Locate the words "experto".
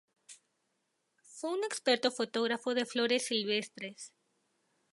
1.63-2.09